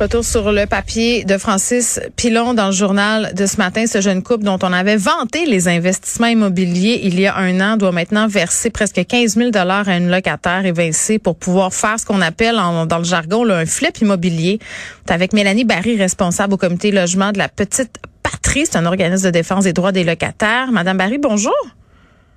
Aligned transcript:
Retour 0.00 0.24
sur 0.24 0.52
le 0.52 0.66
papier 0.66 1.24
de 1.24 1.36
Francis 1.38 1.98
Pilon 2.14 2.54
dans 2.54 2.66
le 2.66 2.72
journal 2.72 3.34
de 3.34 3.46
ce 3.46 3.56
matin. 3.56 3.84
Ce 3.88 4.00
jeune 4.00 4.22
couple 4.22 4.44
dont 4.44 4.58
on 4.62 4.72
avait 4.72 4.96
vanté 4.96 5.44
les 5.44 5.66
investissements 5.66 6.28
immobiliers 6.28 7.00
il 7.02 7.18
y 7.18 7.26
a 7.26 7.36
un 7.36 7.60
an 7.60 7.76
doit 7.76 7.90
maintenant 7.90 8.28
verser 8.28 8.70
presque 8.70 9.04
15 9.04 9.34
000 9.34 9.50
dollars 9.50 9.88
à 9.88 9.96
une 9.96 10.08
locataire 10.08 10.64
évincée 10.64 11.18
pour 11.18 11.34
pouvoir 11.34 11.74
faire 11.74 11.98
ce 11.98 12.06
qu'on 12.06 12.20
appelle 12.20 12.54
dans 12.54 12.98
le 12.98 13.04
jargon 13.04 13.44
un 13.50 13.66
flip 13.66 13.98
immobilier. 13.98 14.60
C'est 15.04 15.14
avec 15.14 15.32
Mélanie 15.32 15.64
Barry, 15.64 15.96
responsable 15.96 16.54
au 16.54 16.58
comité 16.58 16.92
logement 16.92 17.32
de 17.32 17.38
la 17.38 17.48
Petite 17.48 17.98
Patrie. 18.22 18.66
C'est 18.66 18.78
un 18.78 18.86
organisme 18.86 19.24
de 19.24 19.30
défense 19.30 19.64
des 19.64 19.72
droits 19.72 19.90
des 19.90 20.04
locataires. 20.04 20.70
Madame 20.70 20.96
Barry, 20.96 21.18
bonjour. 21.18 21.56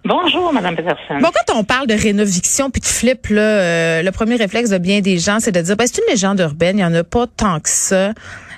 Bonjour, 0.03 0.51
Madame 0.51 0.75
Peterson. 0.75 1.19
Bon, 1.21 1.29
quand 1.33 1.55
on 1.55 1.63
parle 1.63 1.87
de 1.87 1.93
rénoviction 1.93 2.71
puis 2.71 2.81
de 2.81 2.87
flip, 2.87 3.27
là, 3.27 3.41
euh, 3.41 4.01
le 4.01 4.11
premier 4.11 4.35
réflexe 4.35 4.69
de 4.69 4.77
bien 4.79 5.01
des 5.01 5.19
gens, 5.19 5.39
c'est 5.39 5.51
de 5.51 5.61
dire, 5.61 5.75
ben, 5.75 5.85
c'est 5.85 6.01
une 6.01 6.11
légende 6.11 6.39
urbaine, 6.39 6.79
il 6.79 6.81
y 6.81 6.85
en 6.85 6.93
a 6.93 7.03
pas 7.03 7.27
tant 7.27 7.59
que 7.59 7.69
ça. 7.69 8.13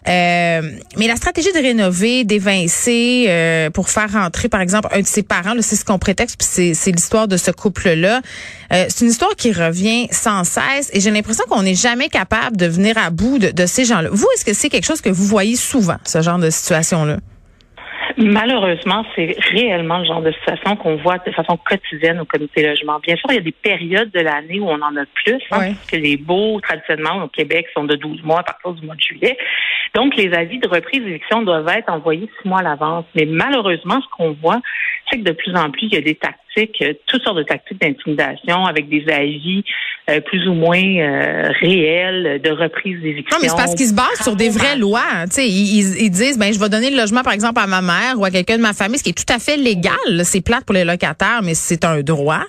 Euh, 0.07 0.61
mais 0.97 1.07
la 1.07 1.15
stratégie 1.15 1.51
de 1.53 1.59
rénover, 1.59 2.23
d'évincer, 2.23 3.25
euh, 3.27 3.69
pour 3.69 3.89
faire 3.89 4.11
rentrer, 4.11 4.49
par 4.49 4.61
exemple, 4.61 4.89
un 4.91 5.01
de 5.01 5.05
ses 5.05 5.23
parents, 5.23 5.53
c'est 5.61 5.75
ce 5.75 5.85
qu'on 5.85 5.99
prétexte, 5.99 6.37
puis 6.37 6.47
c'est, 6.49 6.73
c'est 6.73 6.91
l'histoire 6.91 7.27
de 7.27 7.37
ce 7.37 7.51
couple-là. 7.51 8.21
Euh, 8.73 8.85
c'est 8.89 9.05
une 9.05 9.11
histoire 9.11 9.35
qui 9.35 9.51
revient 9.51 10.07
sans 10.11 10.43
cesse, 10.43 10.89
et 10.93 10.99
j'ai 10.99 11.11
l'impression 11.11 11.45
qu'on 11.49 11.63
n'est 11.63 11.75
jamais 11.75 12.09
capable 12.09 12.57
de 12.57 12.65
venir 12.65 12.97
à 12.97 13.09
bout 13.09 13.39
de, 13.39 13.51
de 13.51 13.65
ces 13.65 13.85
gens-là. 13.85 14.09
Vous, 14.11 14.27
est-ce 14.35 14.45
que 14.45 14.53
c'est 14.53 14.69
quelque 14.69 14.85
chose 14.85 15.01
que 15.01 15.09
vous 15.09 15.25
voyez 15.25 15.55
souvent, 15.55 15.97
ce 16.05 16.21
genre 16.21 16.39
de 16.39 16.49
situation-là? 16.49 17.17
Malheureusement, 18.17 19.05
c'est 19.15 19.35
réellement 19.51 19.99
le 19.99 20.05
genre 20.05 20.21
de 20.21 20.31
situation 20.31 20.75
qu'on 20.75 20.97
voit 20.97 21.17
de 21.19 21.31
façon 21.31 21.57
quotidienne 21.57 22.19
au 22.19 22.25
comité 22.25 22.67
logement. 22.67 22.99
Bien 22.99 23.15
sûr, 23.15 23.27
il 23.29 23.35
y 23.35 23.39
a 23.39 23.41
des 23.41 23.51
périodes 23.51 24.11
de 24.11 24.19
l'année 24.19 24.59
où 24.59 24.69
on 24.69 24.81
en 24.81 24.95
a 24.95 25.05
plus, 25.13 25.41
hein, 25.51 25.73
parce 25.73 25.91
que 25.91 25.95
les 25.95 26.17
baux, 26.17 26.59
traditionnellement, 26.61 27.23
au 27.23 27.27
Québec, 27.27 27.67
sont 27.73 27.85
de 27.85 27.95
12 27.95 28.23
mois 28.23 28.39
à 28.39 28.43
partir 28.43 28.73
du 28.73 28.85
mois 28.85 28.95
de 28.95 29.01
juillet. 29.01 29.37
Donc, 29.95 30.15
les 30.15 30.33
avis 30.33 30.59
de 30.59 30.67
reprise 30.67 31.03
d'éviction 31.03 31.41
doivent 31.43 31.67
être 31.69 31.89
envoyés 31.89 32.29
six 32.41 32.47
mois 32.47 32.59
à 32.59 32.63
l'avance. 32.63 33.05
Mais 33.15 33.25
malheureusement, 33.25 34.01
ce 34.01 34.07
qu'on 34.15 34.31
voit, 34.33 34.59
de 35.21 35.31
plus 35.31 35.53
en 35.55 35.69
plus, 35.69 35.83
il 35.87 35.93
y 35.93 35.97
a 35.97 36.01
des 36.01 36.15
tactiques, 36.15 36.81
euh, 36.81 36.93
toutes 37.07 37.23
sortes 37.23 37.37
de 37.37 37.43
tactiques 37.43 37.79
d'intimidation 37.81 38.65
avec 38.65 38.89
des 38.89 39.03
avis 39.11 39.63
euh, 40.09 40.19
plus 40.21 40.47
ou 40.47 40.53
moins 40.53 40.81
euh, 40.81 41.49
réels 41.61 42.41
de 42.43 42.49
reprise 42.49 43.01
d'éviction. 43.01 43.37
Non, 43.37 43.41
mais 43.43 43.49
c'est 43.49 43.55
parce 43.55 43.75
qu'ils 43.75 43.87
se 43.87 43.93
basent 43.93 44.21
sur 44.23 44.35
des 44.35 44.49
vraies 44.49 44.75
lois. 44.77 45.01
hein. 45.13 45.25
Ils, 45.37 45.43
ils- 45.43 46.01
ils 46.05 46.09
disent, 46.09 46.37
ben, 46.39 46.51
je 46.53 46.59
vais 46.59 46.69
donner 46.69 46.89
le 46.89 46.97
logement, 46.97 47.21
par 47.21 47.33
exemple, 47.33 47.59
à 47.59 47.67
ma 47.67 47.81
mère 47.81 48.17
ou 48.19 48.25
à 48.25 48.31
quelqu'un 48.31 48.57
de 48.57 48.61
ma 48.61 48.73
famille, 48.73 48.97
ce 48.97 49.03
qui 49.03 49.09
est 49.11 49.13
tout 49.25 49.31
à 49.33 49.39
fait 49.39 49.57
légal. 49.57 49.93
C'est 50.23 50.41
plate 50.41 50.65
pour 50.65 50.73
les 50.73 50.83
locataires, 50.85 51.41
mais 51.43 51.53
c'est 51.53 51.85
un 51.85 52.01
droit. 52.01 52.43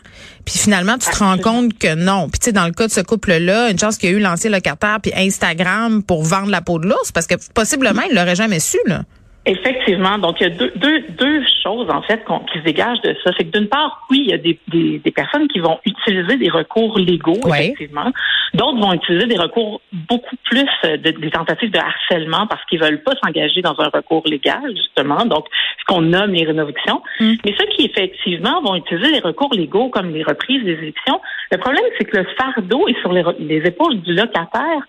Puis 0.47 0.59
finalement, 0.59 0.99
tu 0.99 1.09
te 1.11 1.17
rends 1.19 1.39
compte 1.39 1.79
que 1.79 1.95
non. 1.95 2.29
Puis 2.29 2.39
tu 2.39 2.45
sais, 2.47 2.53
dans 2.53 2.67
le 2.67 2.73
cas 2.73 2.87
de 2.87 2.93
ce 2.93 3.01
couple-là, 3.01 3.71
une 3.71 3.79
chance 3.79 3.97
qu'il 3.99 4.11
y 4.11 4.15
a 4.15 4.17
eu 4.17 4.21
l'ancien 4.21 4.51
locataire 4.51 4.99
puis 5.03 5.13
Instagram 5.17 6.03
pour 6.03 6.23
vendre 6.23 6.51
la 6.51 6.61
peau 6.61 6.79
de 6.79 6.87
l'ours, 6.87 7.13
parce 7.13 7.27
que 7.27 7.35
possiblement, 7.55 8.03
il 8.11 8.15
l'aurait 8.15 8.35
jamais 8.37 8.61
su, 8.61 8.79
là. 8.87 9.03
Effectivement. 9.47 10.17
Donc, 10.19 10.41
il 10.41 10.45
y 10.45 10.47
a 10.47 10.51
deux, 10.51 10.73
deux, 10.77 11.01
deux 11.19 11.43
choses, 11.63 11.89
en 11.91 12.01
fait, 12.03 12.25
qu'on- 12.25 12.39
qui 12.41 12.59
se 12.59 12.65
dégagent 12.65 13.01
de 13.03 13.15
ça. 13.23 13.31
C'est 13.37 13.45
que 13.51 13.59
d'une 13.59 13.69
part, 13.69 14.01
oui, 14.11 14.23
il 14.25 14.31
y 14.31 14.33
a 14.35 14.39
des, 14.39 14.59
des, 14.69 14.99
des 14.99 15.11
personnes 15.11 15.49
qui 15.49 15.59
vont 15.61 15.79
utiliser 15.85 16.37
des 16.39 16.49
recours 16.49 16.99
légaux, 16.99 17.39
Ouais. 17.45 17.67
effectivement. 17.67 18.11
D'autres 18.55 18.79
vont 18.81 18.93
utiliser 18.95 19.27
des 19.27 19.37
recours 19.37 19.83
beaucoup 19.93 20.37
plus 20.45 20.67
euh, 20.87 20.97
de- 20.97 21.11
des 21.11 21.31
tentatives 21.31 21.71
de 21.71 21.79
harcèlement 21.79 22.47
parce 22.47 22.65
qu'ils 22.67 22.81
veulent 22.81 23.03
pas 23.03 23.13
s'engager 23.23 23.61
dans 23.61 23.79
un 23.81 23.89
recours 23.89 24.23
légal, 24.27 24.63
justement. 24.77 25.27
Donc, 25.27 25.47
ce 25.79 25.85
qu'on 25.87 26.01
nomme 26.01 26.33
les 26.33 26.45
rénovictions. 26.45 27.03
Mm. 27.21 27.33
Mais 27.45 27.55
ceux 27.59 27.67
qui, 27.77 27.85
effectivement, 27.85 28.63
vont 28.63 28.77
utiliser 28.77 29.13
les 29.13 29.21
recours 29.21 29.53
légaux 29.53 29.89
comme 29.91 30.11
les 30.11 30.23
reprises 30.23 30.65
des 30.65 30.73
évictions, 30.73 31.21
le 31.53 31.59
problème, 31.59 31.85
c'est 31.99 32.05
que 32.07 32.17
le 32.17 32.27
fardeau 32.39 32.89
est 32.89 32.99
sur 33.01 33.13
les 33.13 33.57
épaules 33.67 34.01
du 34.01 34.15
locataire 34.15 34.81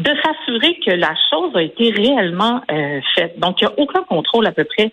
de 0.00 0.12
s'assurer 0.22 0.78
que 0.84 0.90
la 0.92 1.14
chose 1.30 1.50
a 1.54 1.62
été 1.62 1.90
réellement 1.90 2.60
euh, 2.70 3.00
faite. 3.14 3.38
Donc, 3.38 3.60
il 3.60 3.66
n'y 3.66 3.72
a 3.72 3.78
aucun 3.78 4.02
contrôle 4.02 4.46
à 4.46 4.52
peu 4.52 4.64
près. 4.64 4.90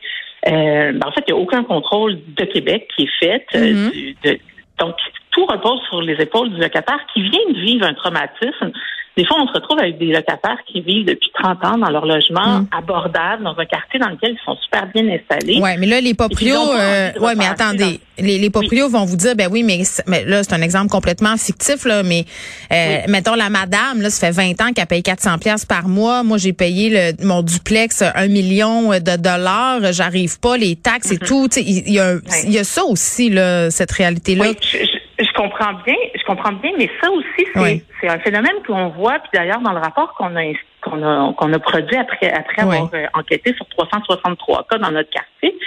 euh, 0.48 0.92
ben, 0.94 1.08
en 1.08 1.12
fait, 1.12 1.24
il 1.28 1.34
n'y 1.34 1.40
a 1.40 1.42
aucun 1.42 1.64
contrôle 1.64 2.18
de 2.40 2.46
Québec 2.46 2.88
qui 2.96 3.04
est 3.04 3.20
fait. 3.20 3.46
euh, 3.56 3.74
Mhm. 3.74 3.92
du- 3.92 4.18
de- 4.24 4.40
donc, 4.80 4.96
tout 5.32 5.46
repose 5.46 5.80
sur 5.90 6.02
les 6.02 6.14
épaules 6.22 6.50
du 6.54 6.60
locataire 6.62 7.00
qui 7.14 7.22
vient 7.24 7.48
de 7.50 7.60
vivre 7.60 7.86
un 7.86 7.94
traumatisme. 7.94 8.72
Des 9.18 9.26
fois, 9.26 9.38
on 9.42 9.48
se 9.48 9.54
retrouve 9.54 9.80
avec 9.80 9.98
des 9.98 10.06
locataires 10.14 10.60
qui 10.72 10.80
vivent 10.82 11.06
depuis 11.08 11.30
30 11.42 11.66
ans 11.66 11.78
dans 11.80 11.90
leur 11.90 12.06
logement 12.06 12.60
Mhm. 12.60 12.68
abordable, 12.78 13.44
dans 13.44 13.56
un 13.58 13.66
quartier 13.66 14.00
dans 14.00 14.10
lequel 14.10 14.32
ils 14.40 14.46
sont 14.46 14.56
super 14.64 14.88
bien 14.94 15.04
installés. 15.10 15.60
Ouais, 15.60 15.76
mais 15.78 15.88
là, 15.88 16.00
les 16.00 16.14
proprios, 16.14 16.72
euh, 16.74 17.12
ouais, 17.20 17.34
mais 17.36 17.48
attendez, 17.48 18.00
les, 18.20 18.38
les 18.38 18.50
proprios 18.52 18.90
vont 18.90 19.06
vous 19.06 19.16
dire, 19.18 19.36
ben 19.36 19.48
oui, 19.52 19.64
mais, 19.64 19.82
là, 20.26 20.44
c'est 20.44 20.54
un 20.54 20.62
exemple 20.62 20.90
complètement 20.90 21.36
fictif, 21.38 21.86
là, 21.86 22.04
mais 22.04 22.26
euh, 22.72 23.00
mettons 23.08 23.34
la 23.36 23.50
madame, 23.50 24.02
là, 24.02 24.10
ça 24.12 24.28
fait 24.28 24.34
20 24.34 24.62
ans 24.62 24.72
qu'elle 24.74 24.86
paye 24.86 25.02
400 25.04 25.40
pièces 25.40 25.66
par 25.66 25.88
mois. 25.88 26.22
Moi, 26.24 26.38
j'ai 26.38 26.54
payé 26.54 26.90
le, 27.18 27.26
mon 27.26 27.42
duplex 27.42 28.04
un 28.04 28.28
million 28.28 28.90
de 28.92 29.16
dollars. 29.18 29.92
J'arrive 29.94 30.40
pas, 30.40 30.58
les 30.58 30.76
taxes 30.76 31.12
et 31.12 31.18
tout. 31.18 31.48
Tu 31.48 31.56
sais, 31.62 31.64
Il 31.68 31.92
y, 31.92 32.00
a 32.00 32.10
un- 32.14 32.20
y 32.50 32.58
a 32.60 32.64
ça 32.64 32.84
aussi, 32.86 33.30
là, 33.30 33.72
cette 33.72 33.92
réalité-là. 33.92 34.46
Oui, 34.50 34.58
je, 34.62 34.78
je- 34.78 34.97
je 35.20 35.32
comprends 35.34 35.74
bien, 35.86 35.96
je 36.16 36.24
comprends 36.26 36.52
bien, 36.54 36.72
mais 36.78 36.90
ça 37.02 37.10
aussi, 37.12 37.48
c'est 37.54 37.60
Oui. 37.60 37.84
un 38.04 38.20
phénomène 38.20 38.64
qu'on 38.66 38.90
voit, 38.90 39.20
puis 39.20 39.30
d'ailleurs, 39.34 39.62
dans 39.62 39.74
le 39.74 39.80
rapport 39.80 40.14
qu'on 40.16 40.36
a 40.36 40.44
qu'on 40.82 41.04
a, 41.04 41.34
qu'on 41.34 41.52
a 41.54 41.60
produit 41.60 41.98
après, 41.98 42.32
après 42.32 42.64
Oui. 42.64 42.76
avoir 42.76 42.90
euh, 42.94 43.06
enquêté 43.14 43.54
sur 43.56 43.68
363 43.70 44.68
cas 44.70 44.78
dans 44.78 44.92
notre 44.92 45.10
quartier, 45.10 45.58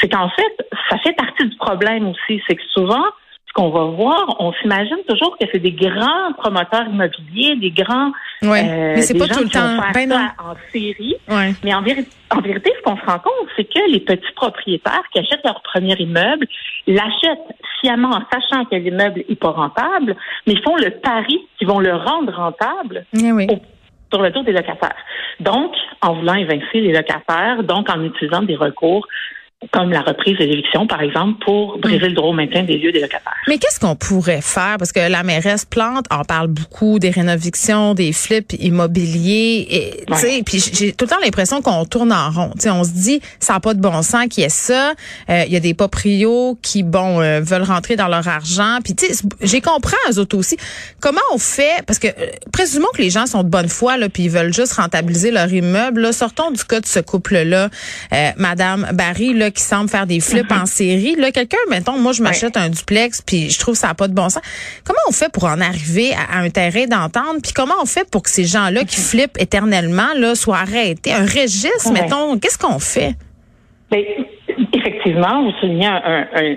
c'est 0.00 0.08
qu'en 0.08 0.28
fait, 0.30 0.68
ça 0.88 0.98
fait 0.98 1.12
partie 1.12 1.48
du 1.48 1.56
problème 1.56 2.08
aussi. 2.08 2.40
C'est 2.46 2.56
que 2.56 2.62
souvent, 2.72 3.04
qu'on 3.54 3.70
va 3.70 3.84
voir, 3.84 4.36
on 4.40 4.52
s'imagine 4.54 4.98
toujours 5.08 5.38
que 5.38 5.46
c'est 5.52 5.60
des 5.60 5.72
grands 5.72 6.32
promoteurs 6.36 6.86
immobiliers, 6.88 7.56
des 7.56 7.70
grands 7.70 8.10
Ouais, 8.42 8.62
euh, 8.68 8.92
mais 8.96 9.02
c'est 9.02 9.16
pas 9.16 9.28
tout 9.28 9.44
le 9.44 9.48
temps. 9.48 9.76
Ben 9.94 10.10
ça 10.10 10.34
en 10.40 10.54
série. 10.72 11.14
Ouais. 11.28 11.52
Mais 11.62 11.72
en, 11.72 11.80
véri- 11.82 12.06
en 12.30 12.40
vérité, 12.40 12.72
ce 12.76 12.82
qu'on 12.82 12.96
se 12.96 13.04
rend 13.06 13.20
compte, 13.20 13.48
c'est 13.56 13.64
que 13.64 13.90
les 13.90 14.00
petits 14.00 14.32
propriétaires 14.34 15.02
qui 15.12 15.20
achètent 15.20 15.44
leur 15.44 15.62
premier 15.62 15.94
immeuble 15.98 16.46
l'achètent 16.88 17.56
sciemment 17.80 18.10
en 18.10 18.22
sachant 18.32 18.64
que 18.64 18.74
l'immeuble 18.76 19.22
n'est 19.28 19.36
pas 19.36 19.50
rentable, 19.50 20.16
mais 20.46 20.56
font 20.62 20.76
le 20.76 20.90
pari 20.90 21.38
qu'ils 21.58 21.68
vont 21.68 21.80
le 21.80 21.94
rendre 21.94 22.34
rentable 22.34 23.06
Eh 23.16 23.30
oui. 23.32 23.46
au- 23.50 23.60
sur 24.12 24.22
le 24.22 24.30
dos 24.30 24.42
des 24.42 24.52
locataires. 24.52 24.96
Donc, 25.40 25.72
en 26.02 26.14
voulant 26.14 26.34
évincer 26.34 26.80
les 26.80 26.92
locataires, 26.92 27.62
donc 27.64 27.88
en 27.88 28.02
utilisant 28.04 28.42
des 28.42 28.56
recours 28.56 29.06
comme 29.72 29.90
la 29.90 30.02
reprise 30.02 30.38
de 30.38 30.44
l'éviction, 30.44 30.86
par 30.86 31.02
exemple, 31.02 31.44
pour 31.44 31.78
briser 31.78 32.08
le 32.08 32.14
droit 32.14 32.30
au 32.30 32.32
maintien 32.32 32.62
des 32.62 32.78
lieux 32.78 32.92
des 32.92 33.00
locataires. 33.00 33.34
Mais 33.48 33.58
qu'est-ce 33.58 33.80
qu'on 33.80 33.96
pourrait 33.96 34.40
faire? 34.40 34.76
Parce 34.78 34.92
que 34.92 35.00
la 35.00 35.22
mairesse 35.22 35.64
Plante 35.64 36.06
en 36.10 36.24
parle 36.24 36.48
beaucoup 36.48 36.98
des 36.98 37.10
rénovations, 37.10 37.94
des 37.94 38.12
flips 38.12 38.52
immobiliers. 38.58 39.66
Et, 39.70 40.10
ouais. 40.10 40.42
Puis 40.44 40.64
j'ai 40.72 40.92
tout 40.92 41.04
le 41.04 41.10
temps 41.10 41.20
l'impression 41.22 41.62
qu'on 41.62 41.84
tourne 41.84 42.12
en 42.12 42.30
rond. 42.30 42.50
T'sais, 42.58 42.70
on 42.70 42.84
se 42.84 42.90
dit, 42.90 43.20
ça 43.40 43.54
n'a 43.54 43.60
pas 43.60 43.74
de 43.74 43.80
bon 43.80 44.02
sens 44.02 44.26
qu'il 44.28 44.42
y 44.42 44.46
ait 44.46 44.50
ça. 44.50 44.94
Il 45.28 45.34
euh, 45.34 45.44
y 45.46 45.56
a 45.56 45.60
des 45.60 45.74
proprios 45.74 46.58
qui, 46.62 46.82
bon, 46.82 47.20
euh, 47.20 47.40
veulent 47.40 47.62
rentrer 47.62 47.96
dans 47.96 48.08
leur 48.08 48.26
argent. 48.28 48.78
Puis 48.82 48.94
j'ai 49.40 49.60
compris 49.60 49.96
eux 50.10 50.18
autres 50.18 50.36
aussi. 50.36 50.56
Comment 51.00 51.20
on 51.32 51.38
fait? 51.38 51.84
Parce 51.86 51.98
que 51.98 52.08
euh, 52.08 52.30
présumons 52.52 52.88
que 52.94 53.02
les 53.02 53.10
gens 53.10 53.26
sont 53.26 53.42
de 53.42 53.48
bonne 53.48 53.68
foi, 53.68 53.96
là, 53.96 54.08
puis 54.08 54.24
ils 54.24 54.30
veulent 54.30 54.52
juste 54.54 54.74
rentabiliser 54.74 55.30
leur 55.30 55.52
immeuble. 55.52 56.00
Là. 56.00 56.12
Sortons 56.12 56.50
du 56.50 56.64
cas 56.64 56.80
de 56.80 56.86
ce 56.86 57.00
couple-là, 57.00 57.68
Madame 58.36 58.88
Barry, 58.92 59.34
là, 59.34 59.50
qui 59.54 59.62
semble 59.62 59.88
faire 59.88 60.06
des 60.06 60.20
flips 60.20 60.50
en 60.52 60.66
série. 60.66 61.14
Là, 61.16 61.30
quelqu'un, 61.30 61.58
mettons, 61.70 61.98
moi, 61.98 62.12
je 62.12 62.22
m'achète 62.22 62.56
un 62.56 62.68
duplex, 62.68 63.22
puis 63.22 63.50
je 63.50 63.58
trouve 63.58 63.74
ça 63.74 63.88
n'a 63.88 63.94
pas 63.94 64.08
de 64.08 64.14
bon 64.14 64.28
sens. 64.28 64.42
Comment 64.84 64.98
on 65.08 65.12
fait 65.12 65.32
pour 65.32 65.44
en 65.44 65.60
arriver 65.60 66.12
à, 66.12 66.38
un 66.38 66.50
terrain 66.50 66.86
d'entente? 66.86 67.42
Puis 67.42 67.52
comment 67.54 67.74
on 67.80 67.86
fait 67.86 68.08
pour 68.10 68.22
que 68.22 68.30
ces 68.30 68.44
gens-là 68.44 68.84
qui 68.84 69.00
flippent 69.00 69.40
éternellement 69.40 70.12
là 70.16 70.34
soient 70.34 70.58
arrêtés? 70.58 71.12
Un 71.12 71.24
registre, 71.24 71.92
mettons, 71.92 72.38
qu'est-ce 72.38 72.58
qu'on 72.58 72.78
fait? 72.78 73.14
Bien, 73.90 74.02
effectivement, 74.72 75.44
vous 75.44 75.52
soulignez 75.60 75.88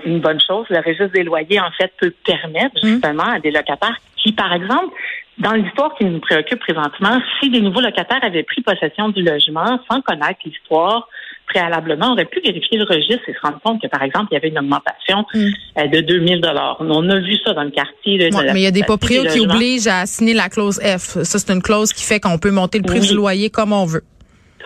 une 0.04 0.20
bonne 0.20 0.40
chose. 0.40 0.66
Le 0.70 0.78
registre 0.78 1.12
des 1.12 1.22
loyers, 1.22 1.60
en 1.60 1.70
fait, 1.78 1.92
peut 2.00 2.12
permettre 2.26 2.76
hum. 2.82 2.90
justement 2.90 3.24
à 3.24 3.38
des 3.38 3.50
locataires 3.50 3.96
qui, 4.16 4.32
par 4.32 4.52
exemple, 4.52 4.92
dans 5.38 5.52
l'histoire 5.52 5.94
qui 5.94 6.04
nous 6.04 6.20
préoccupe 6.20 6.58
présentement, 6.58 7.20
si 7.38 7.50
des 7.50 7.60
nouveaux 7.60 7.80
locataires 7.80 8.22
avaient 8.22 8.42
pris 8.42 8.60
possession 8.62 9.08
du 9.10 9.22
logement 9.22 9.78
sans 9.90 10.00
connaître 10.00 10.40
l'histoire, 10.44 11.08
préalablement, 11.48 12.08
on 12.08 12.12
aurait 12.12 12.24
pu 12.24 12.40
vérifier 12.40 12.78
le 12.78 12.84
registre 12.84 13.28
et 13.28 13.34
se 13.34 13.40
rendre 13.42 13.60
compte 13.64 13.82
que, 13.82 13.88
par 13.88 14.02
exemple, 14.02 14.28
il 14.30 14.34
y 14.34 14.36
avait 14.36 14.48
une 14.48 14.58
augmentation 14.58 15.24
mm. 15.34 15.48
euh, 15.78 15.86
de 15.88 16.00
2000 16.00 16.40
dollars. 16.40 16.76
On 16.80 17.08
a 17.08 17.18
vu 17.20 17.36
ça 17.44 17.54
dans 17.54 17.64
le 17.64 17.70
quartier. 17.70 18.30
mais 18.52 18.60
il 18.60 18.64
y 18.64 18.66
a 18.66 18.70
des 18.70 18.82
propriétaires 18.82 19.32
qui 19.32 19.40
obligent 19.40 19.88
à 19.88 20.06
signer 20.06 20.34
la 20.34 20.48
clause 20.48 20.80
F. 20.80 21.22
Ça, 21.22 21.38
c'est 21.38 21.52
une 21.52 21.62
clause 21.62 21.92
qui 21.92 22.04
fait 22.04 22.20
qu'on 22.20 22.38
peut 22.38 22.50
monter 22.50 22.78
le 22.78 22.84
prix 22.84 23.00
du 23.00 23.14
loyer 23.14 23.50
comme 23.50 23.72
on 23.72 23.84
veut. 23.84 24.04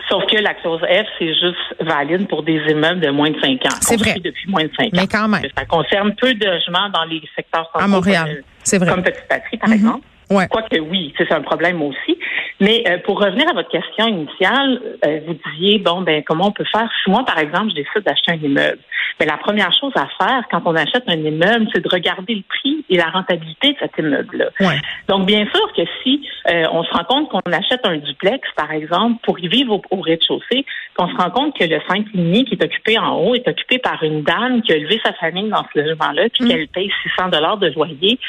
Sauf 0.09 0.23
que 0.29 0.37
la 0.37 0.53
clause 0.55 0.81
F, 0.81 1.07
c'est 1.17 1.33
juste 1.33 1.75
valide 1.79 2.27
pour 2.27 2.43
des 2.43 2.59
immeubles 2.69 2.99
de 2.99 3.09
moins 3.09 3.31
de 3.31 3.39
5 3.39 3.65
ans. 3.65 3.77
C'est 3.81 3.97
vrai. 3.97 4.15
depuis 4.23 4.49
moins 4.49 4.63
de 4.63 4.71
5 4.77 4.85
ans. 4.85 4.89
Mais 4.93 5.07
quand 5.07 5.27
même. 5.27 5.41
Ça 5.57 5.65
concerne 5.65 6.13
peu 6.15 6.33
de 6.33 6.45
logements 6.45 6.89
dans 6.93 7.05
les 7.05 7.21
secteurs 7.35 7.69
À 7.73 7.87
Montréal. 7.87 8.43
C'est 8.63 8.77
vrai. 8.77 8.89
Comme 8.89 9.03
Petite 9.03 9.27
Patrie, 9.27 9.57
par 9.57 9.69
mm-hmm. 9.69 9.73
exemple. 9.73 10.05
Ouais. 10.29 10.47
Quoique 10.47 10.79
oui, 10.79 11.13
c'est 11.17 11.31
un 11.31 11.41
problème 11.41 11.81
aussi. 11.81 12.17
Mais 12.59 12.83
euh, 12.87 12.97
pour 12.99 13.19
revenir 13.19 13.47
à 13.49 13.53
votre 13.53 13.69
question 13.69 14.07
initiale, 14.07 14.81
euh, 15.05 15.19
vous 15.27 15.35
disiez 15.51 15.79
bon 15.79 16.01
ben 16.01 16.23
comment 16.23 16.47
on 16.47 16.51
peut 16.51 16.65
faire? 16.71 16.89
Si 17.03 17.09
moi 17.09 17.25
par 17.25 17.37
exemple 17.39 17.69
je 17.69 17.75
décide 17.75 18.03
d'acheter 18.05 18.31
un 18.31 18.35
immeuble. 18.35 18.79
Mais 19.19 19.25
la 19.25 19.37
première 19.37 19.71
chose 19.73 19.91
à 19.95 20.07
faire 20.17 20.43
quand 20.49 20.61
on 20.65 20.75
achète 20.75 21.03
un 21.07 21.17
immeuble, 21.17 21.67
c'est 21.73 21.81
de 21.81 21.89
regarder 21.89 22.35
le 22.35 22.43
prix 22.47 22.85
et 22.89 22.97
la 22.97 23.09
rentabilité 23.09 23.73
de 23.73 23.77
cet 23.79 23.97
immeuble-là. 23.97 24.49
Ouais. 24.59 24.79
Donc 25.07 25.25
bien 25.25 25.45
sûr 25.45 25.73
que 25.75 25.81
si 26.03 26.27
euh, 26.49 26.65
on 26.71 26.83
se 26.83 26.91
rend 26.91 27.03
compte 27.03 27.29
qu'on 27.29 27.51
achète 27.51 27.81
un 27.85 27.97
duplex 27.97 28.47
par 28.55 28.71
exemple 28.71 29.19
pour 29.23 29.39
y 29.39 29.47
vivre 29.47 29.81
au, 29.89 30.01
rez-de-chaussée, 30.01 30.65
qu'on 30.95 31.07
se 31.07 31.15
rend 31.15 31.31
compte 31.31 31.57
que 31.57 31.63
le 31.63 31.79
5 31.87 32.05
qui 32.11 32.53
est 32.53 32.63
occupé 32.63 32.97
en 32.97 33.17
haut 33.17 33.35
est 33.35 33.47
occupé 33.47 33.77
par 33.79 34.01
une 34.03 34.23
dame 34.23 34.61
qui 34.61 34.71
a 34.73 34.77
élevé 34.77 34.99
sa 35.03 35.13
famille 35.13 35.49
dans 35.49 35.65
ce 35.73 35.79
logement-là 35.79 36.29
puis 36.33 36.45
mm. 36.45 36.47
qu'elle 36.47 36.67
paye 36.67 36.91
600 37.17 37.29
dollars 37.29 37.57
de 37.57 37.67
loyer, 37.67 38.19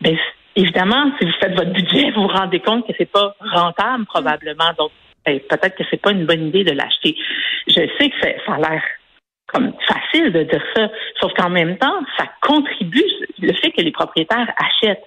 ben 0.00 0.16
Évidemment, 0.56 1.10
si 1.18 1.26
vous 1.26 1.32
faites 1.40 1.54
votre 1.54 1.72
budget, 1.72 2.10
vous 2.14 2.22
vous 2.22 2.28
rendez 2.28 2.60
compte 2.60 2.86
que 2.86 2.92
c'est 2.96 3.10
pas 3.10 3.34
rentable 3.40 4.06
probablement. 4.06 4.72
Donc, 4.78 4.90
ben, 5.26 5.40
peut-être 5.40 5.76
que 5.76 5.84
c'est 5.90 6.00
pas 6.00 6.12
une 6.12 6.26
bonne 6.26 6.48
idée 6.48 6.64
de 6.64 6.72
l'acheter. 6.72 7.16
Je 7.66 7.74
sais 7.74 8.10
que 8.10 8.16
ça 8.20 8.54
a 8.54 8.58
l'air 8.58 8.82
comme 9.46 9.72
facile 9.86 10.32
de 10.32 10.42
dire 10.42 10.62
ça, 10.74 10.88
sauf 11.20 11.32
qu'en 11.34 11.50
même 11.50 11.76
temps, 11.78 12.00
ça 12.18 12.24
contribue 12.40 13.04
le 13.40 13.52
fait 13.52 13.70
que 13.70 13.82
les 13.82 13.92
propriétaires 13.92 14.52
achètent 14.56 15.04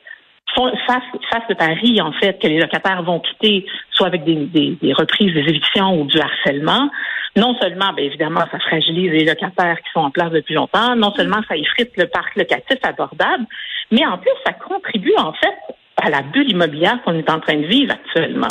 face, 0.56 1.04
face 1.30 1.44
le 1.50 1.56
pari, 1.56 2.02
en 2.02 2.12
fait, 2.14 2.40
que 2.40 2.48
les 2.48 2.60
locataires 2.60 3.04
vont 3.04 3.20
quitter, 3.20 3.66
soit 3.92 4.08
avec 4.08 4.24
des, 4.24 4.46
des, 4.82 4.94
reprises 4.94 5.34
des 5.34 5.42
évictions 5.42 6.00
ou 6.00 6.06
du 6.06 6.20
harcèlement. 6.20 6.90
Non 7.36 7.56
seulement, 7.62 7.94
bien 7.94 8.06
évidemment, 8.06 8.44
ça 8.52 8.60
fragilise 8.60 9.12
les 9.12 9.26
locataires 9.26 9.78
qui 9.78 9.92
sont 9.94 10.00
en 10.00 10.12
place 10.12 10.32
depuis 10.32 10.56
longtemps, 10.56 10.96
non 10.96 11.14
seulement 11.14 11.42
ça 11.48 11.56
effrite 11.56 11.92
le 11.98 12.08
parc 12.08 12.36
locatif 12.36 12.78
abordable, 12.84 13.46
mais 13.92 14.06
en 14.06 14.18
plus, 14.18 14.32
ça 14.46 14.54
contribue, 14.54 15.16
en 15.18 15.34
fait, 15.34 15.56
à 16.02 16.10
la 16.10 16.22
bulle 16.22 16.50
immobilière 16.52 17.02
qu'on 17.04 17.16
est 17.18 17.30
en 17.30 17.40
train 17.40 17.56
de 17.56 17.66
vivre 17.66 17.94
actuellement. 17.94 18.48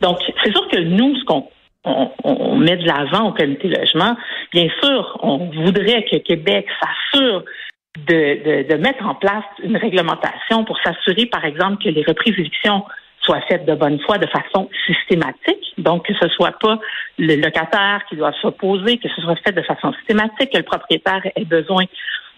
Donc, 0.00 0.18
c'est 0.42 0.50
sûr 0.50 0.68
que 0.68 0.78
nous, 0.78 1.16
ce 1.16 1.24
qu'on 1.24 1.48
on, 1.84 2.56
met 2.56 2.76
de 2.76 2.86
l'avant 2.86 3.28
au 3.28 3.32
comité 3.32 3.68
logement, 3.68 4.16
bien 4.52 4.68
sûr, 4.82 5.18
on 5.22 5.50
voudrait 5.64 6.04
que 6.04 6.16
Québec 6.18 6.66
s'assure 6.80 7.44
de, 8.06 8.68
de, 8.68 8.74
mettre 8.76 9.04
en 9.06 9.14
place 9.14 9.44
une 9.62 9.76
réglementation 9.76 10.64
pour 10.64 10.78
s'assurer, 10.80 11.26
par 11.26 11.44
exemple, 11.44 11.82
que 11.82 11.88
les 11.88 12.02
reprises 12.02 12.36
d'éviction 12.36 12.84
soient 13.22 13.40
faites 13.42 13.64
de 13.66 13.74
bonne 13.74 14.00
foi 14.00 14.18
de 14.18 14.26
façon 14.26 14.68
systématique. 14.86 15.74
Donc, 15.78 16.06
que 16.06 16.14
ce 16.14 16.28
soit 16.28 16.58
pas 16.58 16.78
le 17.18 17.36
locataire 17.36 18.02
qui 18.08 18.16
doit 18.16 18.32
s'opposer, 18.40 18.98
que 18.98 19.08
ce 19.08 19.20
soit 19.20 19.36
fait 19.36 19.52
de 19.52 19.62
façon 19.62 19.92
systématique, 19.94 20.52
que 20.52 20.58
le 20.58 20.64
propriétaire 20.64 21.22
ait 21.36 21.44
besoin 21.44 21.84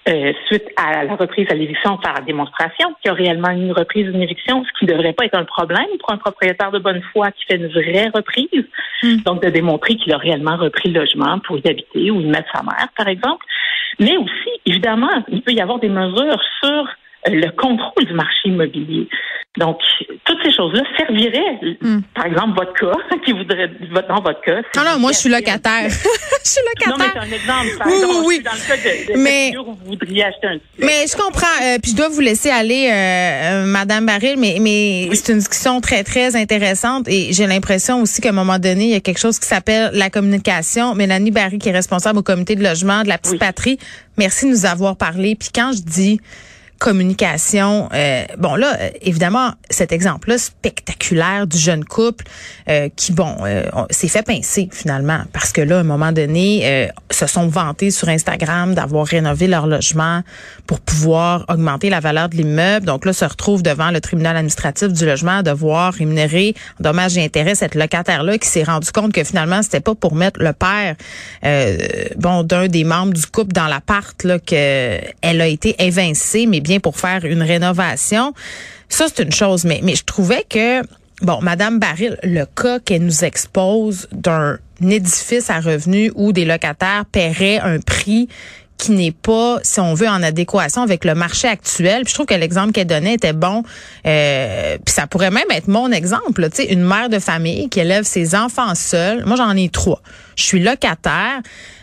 euh, 0.09 0.33
suite 0.47 0.65
à 0.77 1.05
la 1.05 1.17
reprise 1.17 1.47
à 1.51 1.55
l'éviction 1.55 1.97
par 1.99 2.23
démonstration 2.23 2.89
qu'il 3.01 3.09
y 3.09 3.09
a 3.09 3.15
réellement 3.15 3.51
une 3.51 3.73
reprise 3.73 4.11
d'une 4.11 4.21
éviction, 4.21 4.63
ce 4.65 4.79
qui 4.79 4.85
ne 4.85 4.93
devrait 4.93 5.15
pas 5.15 5.25
être 5.25 5.39
un 5.39 5.45
problème 5.45 5.87
pour 5.99 6.13
un 6.13 6.19
propriétaire 6.19 6.71
de 6.71 6.79
bonne 6.79 7.03
foi 7.13 7.31
qui 7.31 7.45
fait 7.47 7.57
une 7.57 7.69
vraie 7.69 8.11
reprise. 8.15 8.67
Hmm. 9.03 9.17
Donc, 9.25 9.43
de 9.43 9.49
démontrer 9.49 9.97
qu'il 9.97 10.13
a 10.13 10.19
réellement 10.19 10.57
repris 10.57 10.91
le 10.91 11.01
logement 11.01 11.39
pour 11.39 11.59
y 11.59 11.69
habiter 11.69 12.11
ou 12.11 12.21
y 12.21 12.27
mettre 12.27 12.51
sa 12.55 12.63
mère, 12.63 12.89
par 12.97 13.09
exemple. 13.09 13.45
Mais 13.99 14.17
aussi, 14.17 14.51
évidemment, 14.67 15.25
il 15.29 15.43
peut 15.43 15.53
y 15.53 15.61
avoir 15.61 15.79
des 15.79 15.89
mesures 15.89 16.43
sur 16.63 16.89
le 17.27 17.51
contrôle 17.57 18.05
du 18.05 18.15
marché 18.15 18.49
immobilier. 18.49 19.09
Donc, 19.57 19.79
toutes 20.25 20.39
ces 20.45 20.51
choses-là 20.51 20.83
serviraient, 20.99 21.77
hmm. 21.81 22.01
par 22.13 22.27
exemple, 22.27 22.59
votre 22.59 22.73
cas, 22.73 23.17
qui 23.25 23.31
voudrait, 23.33 23.71
dans 24.09 24.21
votre 24.21 24.41
cas. 24.41 24.63
Non, 24.77 24.83
non, 24.85 24.99
moi, 24.99 25.13
je 25.13 25.19
suis 25.19 25.31
locataire. 25.31 25.89
je 26.45 26.51
suis 26.51 26.61
locataire. 26.75 26.89
Non, 26.89 26.97
mais 26.99 27.11
c'est 27.13 27.19
un 27.21 27.63
exemple. 27.63 27.87
Oui, 27.87 27.93
oui, 28.03 28.17
oui. 28.27 28.43
Dans 28.43 28.51
le 28.51 28.67
cas 28.67 28.77
de, 28.77 29.13
de 29.13 29.19
mais, 29.19 29.57
où 29.57 29.65
vous 29.65 29.79
voudriez 29.87 30.25
acheter 30.25 30.49
un 30.49 30.59
Mais 30.81 31.07
je 31.09 31.17
comprends. 31.17 31.47
Euh, 31.63 31.79
puis 31.81 31.93
je 31.93 31.97
dois 31.97 32.09
vous 32.09 32.21
laisser 32.21 32.51
aller, 32.51 32.91
euh, 32.91 33.63
euh 33.63 33.67
Madame 33.67 34.07
Baril, 34.07 34.37
mais, 34.39 34.57
mais 34.61 35.09
c'est 35.15 35.33
une 35.33 35.39
discussion 35.39 35.81
très, 35.81 36.03
très 36.03 36.35
intéressante 36.35 37.07
et 37.07 37.33
j'ai 37.33 37.47
l'impression 37.47 38.03
aussi 38.03 38.21
qu'à 38.21 38.31
un 38.31 38.33
moment 38.33 38.59
donné, 38.59 38.87
il 38.87 38.91
y 38.91 38.97
a 38.97 39.01
quelque 39.01 39.21
chose 39.21 39.39
qui 39.39 39.47
s'appelle 39.47 39.91
la 39.93 40.11
communication. 40.11 40.97
Mélanie 40.97 41.31
Barry, 41.31 41.59
qui 41.59 41.69
est 41.69 41.73
responsable 41.73 42.19
au 42.19 42.23
comité 42.23 42.57
de 42.57 42.65
logement 42.65 43.05
de 43.05 43.09
la 43.09 43.19
petite 43.19 43.39
patrie, 43.39 43.79
merci 44.19 44.47
de 44.47 44.51
nous 44.51 44.67
avoir 44.67 44.97
parlé. 44.97 45.37
Puis 45.37 45.51
quand 45.55 45.71
je 45.73 45.83
dis 45.83 46.21
communication. 46.85 47.89
Euh, 47.95 48.25
bon 48.37 48.57
là, 48.57 48.77
euh, 48.79 48.91
évidemment, 49.01 49.53
cet 49.71 49.91
exemple-là 49.91 50.37
spectaculaire 50.37 51.47
du 51.47 51.57
jeune 51.57 51.83
couple 51.83 52.27
euh, 52.69 52.91
qui, 52.95 53.13
bon, 53.13 53.37
s'est 53.89 54.09
fait 54.09 54.23
pincer 54.23 54.69
finalement 54.71 55.21
parce 55.33 55.51
que 55.51 55.63
là, 55.63 55.79
à 55.79 55.81
un 55.81 55.85
moment 55.85 56.13
donné, 56.13 56.91
se 57.11 57.27
sont 57.27 57.49
vantés 57.49 57.91
sur 57.91 58.11
Instagram 58.11 58.75
d'avoir 58.75 59.07
rénové 59.07 59.47
leur 59.47 59.67
logement 59.67 60.21
pour 60.67 60.81
pouvoir 60.81 61.47
augmenter 61.49 61.89
la 61.89 62.01
valeur 62.01 62.29
de 62.29 62.37
l'immeuble. 62.37 62.85
Donc 62.85 63.07
là, 63.07 63.15
se 63.15 63.25
retrouvent 63.25 63.63
devant 63.63 63.91
le 63.91 64.03
tribunal 64.03 64.37
administratif 64.37 64.89
du 64.89 65.07
logement 65.07 65.39
à 65.39 65.43
devoir 65.43 65.95
rémunérer 65.95 66.55
en 66.81 66.83
dommages 66.85 67.17
et 67.17 67.25
intérêts 67.25 67.55
cette 67.55 67.77
locataire-là 67.77 68.37
qui 68.37 68.49
s'est 68.49 68.65
rendu 68.65 68.93
compte 68.93 69.13
que 69.13 69.25
finalement, 69.25 69.63
c'était 69.63 69.81
pas 69.81 69.95
pour 69.95 70.15
mettre 70.15 70.41
le 70.41 70.53
père, 70.53 70.97
bon, 72.19 72.43
d'un 72.43 72.69
des 72.69 72.85
membres 72.85 73.15
du 73.15 73.27
couple 73.27 73.53
dans 73.53 73.69
l'appart 73.69 74.23
là 74.23 74.39
que 74.39 74.99
elle 75.23 75.41
a 75.41 75.47
été 75.47 75.77
évincée, 75.83 76.47
mais 76.47 76.61
bien 76.61 76.74
pour 76.81 76.99
faire 76.99 77.25
une 77.25 77.43
rénovation. 77.43 78.33
Ça, 78.89 79.07
c'est 79.09 79.23
une 79.23 79.33
chose, 79.33 79.65
mais, 79.65 79.81
mais 79.83 79.95
je 79.95 80.05
trouvais 80.05 80.45
que, 80.49 80.83
bon, 81.23 81.41
Madame 81.43 81.79
Baril, 81.79 82.19
le 82.23 82.45
cas 82.45 82.79
qu'elle 82.79 83.05
nous 83.05 83.25
expose 83.25 84.09
d'un 84.13 84.59
édifice 84.81 85.51
à 85.51 85.61
revenus 85.61 86.13
où 86.15 86.33
des 86.33 86.45
locataires 86.45 87.05
paieraient 87.11 87.59
un 87.59 87.81
prix 87.81 88.29
qui 88.77 88.93
n'est 88.93 89.13
pas, 89.13 89.59
si 89.63 89.81
on 89.81 89.95
veut, 89.95 90.09
en 90.09 90.23
adéquation 90.23 90.83
avec 90.83 91.05
le 91.05 91.15
marché 91.15 91.49
actuel. 91.49 92.03
Puis 92.03 92.11
je 92.11 92.15
trouve 92.15 92.27
que 92.27 92.35
l'exemple 92.35 92.73
qu'elle 92.73 92.87
donnait 92.87 93.15
était 93.15 93.33
bon. 93.33 93.63
Euh, 94.07 94.77
puis 94.85 94.95
ça 94.95 95.07
pourrait 95.07 95.31
même 95.31 95.51
être 95.51 95.69
mon 95.69 95.91
exemple. 95.93 96.49
Tu 96.51 96.57
sais, 96.57 96.73
une 96.73 96.83
mère 96.83 97.09
de 97.09 97.19
famille 97.19 97.69
qui 97.69 97.81
élève 97.81 98.05
ses 98.05 98.35
enfants 98.35 98.75
seuls. 98.75 99.25
Moi, 99.25 99.37
j'en 99.37 99.57
ai 99.57 99.69
trois. 99.69 100.03
Je 100.37 100.43
suis 100.43 100.61
locataire. 100.61 101.41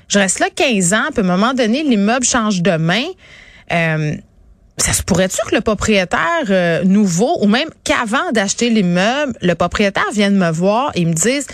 Je 0.09 0.19
reste 0.19 0.39
là 0.39 0.47
15 0.53 0.93
ans. 0.93 1.07
Puis 1.13 1.21
à 1.21 1.23
un 1.23 1.27
moment 1.27 1.53
donné, 1.53 1.83
l'immeuble 1.83 2.25
change 2.25 2.61
de 2.61 2.77
main. 2.77 3.05
Euh, 3.71 4.15
ça 4.81 4.93
se 4.93 5.03
pourrait-tu 5.03 5.37
que 5.47 5.55
le 5.55 5.61
propriétaire 5.61 6.45
euh, 6.49 6.83
nouveau 6.83 7.37
ou 7.41 7.47
même 7.47 7.69
qu'avant 7.83 8.31
d'acheter 8.33 8.69
l'immeuble, 8.69 9.33
le 9.41 9.53
propriétaire 9.53 10.11
vienne 10.13 10.35
me 10.35 10.51
voir 10.51 10.91
et 10.95 11.05
me 11.05 11.13
dise 11.13 11.47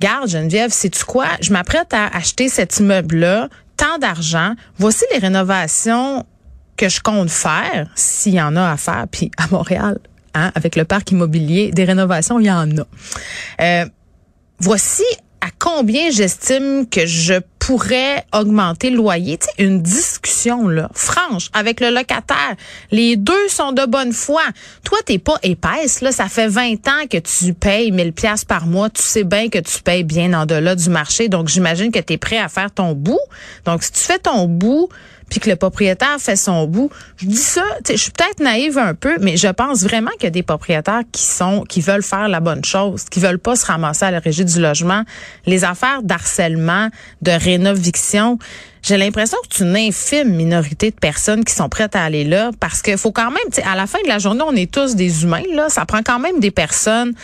Garde, 0.00 0.28
Geneviève, 0.28 0.70
sais-tu 0.70 1.04
quoi? 1.04 1.26
Je 1.40 1.52
m'apprête 1.52 1.94
à 1.94 2.06
acheter 2.08 2.48
cet 2.50 2.78
immeuble-là, 2.78 3.48
tant 3.78 3.98
d'argent. 3.98 4.52
Voici 4.76 5.04
les 5.10 5.18
rénovations 5.18 6.26
que 6.76 6.90
je 6.90 7.00
compte 7.00 7.30
faire, 7.30 7.88
s'il 7.94 8.34
y 8.34 8.42
en 8.42 8.56
a 8.56 8.72
à 8.72 8.76
faire. 8.76 9.06
Puis 9.10 9.30
à 9.38 9.46
Montréal, 9.50 9.98
hein, 10.34 10.52
avec 10.54 10.76
le 10.76 10.84
parc 10.84 11.10
immobilier, 11.12 11.70
des 11.70 11.84
rénovations, 11.84 12.38
il 12.38 12.46
y 12.46 12.50
en 12.50 12.68
a. 12.76 12.86
Euh, 13.62 13.86
voici 14.58 15.04
à 15.40 15.48
combien 15.58 16.10
j'estime 16.10 16.86
que 16.86 17.06
je 17.06 17.40
pourrait 17.66 18.24
augmenter 18.32 18.90
le 18.90 18.96
loyer. 18.96 19.38
Tu 19.38 19.64
une 19.64 19.82
discussion 19.82 20.68
là, 20.68 20.88
franche, 20.94 21.50
avec 21.52 21.80
le 21.80 21.90
locataire. 21.90 22.54
Les 22.92 23.16
deux 23.16 23.48
sont 23.48 23.72
de 23.72 23.84
bonne 23.86 24.12
foi. 24.12 24.42
Toi, 24.84 24.98
t'es 25.04 25.18
pas 25.18 25.36
épaisse 25.42 26.00
là. 26.00 26.12
Ça 26.12 26.28
fait 26.28 26.46
20 26.46 26.86
ans 26.86 27.06
que 27.10 27.18
tu 27.18 27.54
payes 27.54 27.90
1000 27.90 28.12
pièces 28.12 28.44
par 28.44 28.66
mois. 28.66 28.88
Tu 28.88 29.02
sais 29.02 29.24
bien 29.24 29.48
que 29.48 29.58
tu 29.58 29.82
payes 29.82 30.04
bien 30.04 30.32
en 30.32 30.46
delà 30.46 30.76
du 30.76 30.88
marché. 30.90 31.28
Donc 31.28 31.48
j'imagine 31.48 31.90
que 31.90 31.98
tu 31.98 32.12
es 32.12 32.18
prêt 32.18 32.38
à 32.38 32.48
faire 32.48 32.70
ton 32.70 32.92
bout. 32.92 33.18
Donc 33.64 33.82
si 33.82 33.90
tu 33.90 34.00
fais 34.00 34.20
ton 34.20 34.46
bout 34.46 34.88
puis 35.28 35.40
que 35.40 35.50
le 35.50 35.56
propriétaire 35.56 36.18
fait 36.18 36.36
son 36.36 36.66
bout. 36.66 36.90
Je 37.16 37.26
dis 37.26 37.36
ça, 37.36 37.64
je 37.88 37.96
suis 37.96 38.10
peut-être 38.10 38.40
naïve 38.40 38.78
un 38.78 38.94
peu, 38.94 39.16
mais 39.20 39.36
je 39.36 39.48
pense 39.48 39.82
vraiment 39.82 40.10
qu'il 40.12 40.24
y 40.24 40.26
a 40.28 40.30
des 40.30 40.42
propriétaires 40.42 41.02
qui 41.10 41.22
sont 41.22 41.64
qui 41.68 41.80
veulent 41.80 42.02
faire 42.02 42.28
la 42.28 42.40
bonne 42.40 42.64
chose, 42.64 43.04
qui 43.04 43.20
veulent 43.20 43.38
pas 43.38 43.56
se 43.56 43.66
ramasser 43.66 44.04
à 44.04 44.10
la 44.10 44.20
régie 44.20 44.44
du 44.44 44.60
logement. 44.60 45.02
Les 45.46 45.64
affaires 45.64 46.02
d'harcèlement, 46.02 46.88
de 47.22 47.32
j'ai 48.82 48.96
l'impression 48.96 49.36
que 49.38 49.56
c'est 49.56 49.64
une 49.64 49.76
infime 49.76 50.34
minorité 50.34 50.90
de 50.90 50.96
personnes 50.96 51.44
qui 51.44 51.52
sont 51.52 51.68
prêtes 51.68 51.96
à 51.96 52.04
aller 52.04 52.24
là 52.24 52.50
parce 52.60 52.82
qu'il 52.82 52.98
faut 52.98 53.12
quand 53.12 53.30
même, 53.30 53.64
à 53.64 53.74
la 53.74 53.86
fin 53.86 53.98
de 54.02 54.08
la 54.08 54.18
journée, 54.18 54.42
on 54.46 54.54
est 54.54 54.70
tous 54.70 54.94
des 54.94 55.24
humains 55.24 55.42
là, 55.54 55.68
ça 55.68 55.84
prend 55.84 56.02
quand 56.04 56.18
même 56.18 56.38
des 56.38 56.50
personnes 56.50 57.14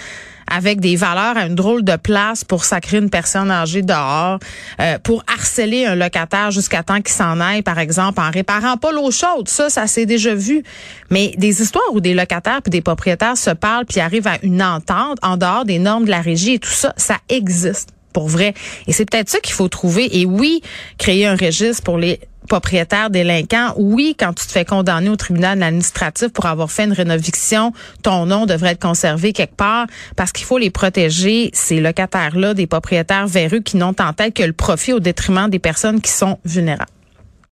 avec 0.53 0.81
des 0.81 0.97
valeurs 0.97 1.37
à 1.37 1.47
une 1.47 1.55
drôle 1.55 1.85
de 1.85 1.97
place 1.97 2.45
pour 2.45 2.65
sacrer 2.65 2.99
une 2.99 3.11
personne 3.11 3.51
âgée 3.51 3.83
dehors, 3.83 4.39
euh, 4.81 4.99
pour 4.99 5.25
harceler 5.27 5.87
un 5.87 5.95
locataire 5.95 6.51
jusqu'à 6.51 6.83
temps 6.83 7.01
qu'il 7.01 7.15
s'en 7.15 7.41
aille, 7.41 7.63
par 7.63 7.79
exemple, 7.79 8.21
en 8.21 8.31
réparant 8.31 8.77
pas 8.77 8.93
l'eau 8.93 9.11
chaude. 9.11 9.49
Ça, 9.49 9.71
ça 9.71 9.87
s'est 9.87 10.07
déjà 10.07 10.35
vu. 10.35 10.63
Mais 11.11 11.33
des 11.39 11.63
histoires 11.63 11.93
où 11.93 12.01
des 12.01 12.15
locataires 12.15 12.61
puis 12.63 12.71
des 12.71 12.83
propriétaires 12.83 13.37
se 13.37 13.51
parlent 13.51 13.87
puis 13.87 14.01
arrivent 14.01 14.29
à 14.29 14.39
une 14.43 14.63
entente 14.63 15.19
en 15.23 15.37
dehors 15.37 15.65
des 15.65 15.79
normes 15.79 16.05
de 16.05 16.11
la 16.11 16.21
régie 16.21 16.55
et 16.55 16.59
tout 16.59 16.71
ça, 16.71 16.93
ça 16.97 17.17
existe 17.29 17.91
pour 18.13 18.29
vrai. 18.29 18.55
Et 18.87 18.93
c'est 18.93 19.09
peut-être 19.09 19.31
ça 19.31 19.41
qu'il 19.41 19.55
faut 19.55 19.69
trouver. 19.69 20.21
Et 20.21 20.27
oui, 20.27 20.63
créer 20.99 21.27
un 21.27 21.37
registre 21.37 21.83
pour 21.83 21.99
les 21.99 22.21
propriétaire 22.49 23.11
délinquant, 23.11 23.73
oui, 23.77 24.17
quand 24.19 24.33
tu 24.33 24.47
te 24.47 24.53
fais 24.53 24.65
condamner 24.65 25.09
au 25.09 25.17
tribunal 25.17 25.63
administratif 25.63 26.29
pour 26.29 26.47
avoir 26.47 26.71
fait 26.71 26.85
une 26.85 26.93
rénoviction, 26.93 27.73
ton 28.03 28.27
nom 28.27 28.47
devrait 28.47 28.73
être 28.73 28.83
conservé 28.83 29.33
quelque 29.33 29.57
part 29.57 29.87
parce 30.17 30.33
qu'il 30.33 30.45
faut 30.45 30.59
les 30.59 30.71
protéger, 30.71 31.51
ces 31.53 31.81
locataires-là, 31.81 32.55
des 32.55 32.67
propriétaires 32.67 33.27
véreux 33.27 33.61
qui 33.61 33.77
n'ont 33.77 33.95
en 33.99 34.13
tête 34.13 34.35
que 34.35 34.43
le 34.43 34.53
profit 34.53 34.93
au 34.93 35.01
détriment 35.01 35.49
des 35.49 35.59
personnes 35.59 36.01
qui 36.01 36.11
sont 36.11 36.39
vulnérables. 36.45 36.91